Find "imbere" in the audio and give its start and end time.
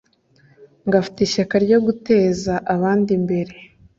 3.19-3.53